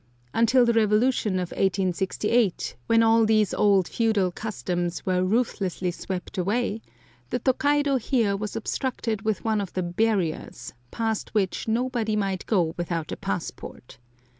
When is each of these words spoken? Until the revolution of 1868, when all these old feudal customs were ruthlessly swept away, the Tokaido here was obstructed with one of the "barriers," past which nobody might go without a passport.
Until 0.33 0.65
the 0.65 0.73
revolution 0.73 1.35
of 1.35 1.49
1868, 1.51 2.75
when 2.87 3.03
all 3.03 3.23
these 3.23 3.53
old 3.53 3.87
feudal 3.87 4.31
customs 4.31 5.05
were 5.05 5.23
ruthlessly 5.23 5.91
swept 5.91 6.39
away, 6.39 6.81
the 7.29 7.37
Tokaido 7.37 7.97
here 7.97 8.35
was 8.35 8.55
obstructed 8.55 9.21
with 9.21 9.45
one 9.45 9.61
of 9.61 9.73
the 9.73 9.83
"barriers," 9.83 10.73
past 10.89 11.35
which 11.35 11.67
nobody 11.67 12.15
might 12.15 12.47
go 12.47 12.73
without 12.77 13.11
a 13.11 13.15
passport. 13.15 13.99